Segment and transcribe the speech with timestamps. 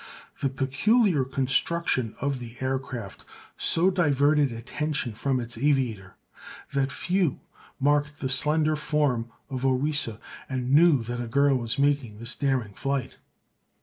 [0.39, 3.23] The peculiar construction of the aircraft
[3.55, 6.15] so diverted attention from its aviator
[6.73, 7.39] that few
[7.79, 10.19] marked the slender form of Orissa,
[10.49, 13.17] or knew that a girl was making this daring flight.